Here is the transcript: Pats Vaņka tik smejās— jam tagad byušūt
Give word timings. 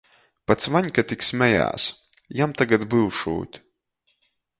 Pats 0.51 0.69
Vaņka 0.75 1.03
tik 1.11 1.25
smejās— 1.27 1.85
jam 2.39 2.57
tagad 2.63 2.87
byušūt 2.95 3.61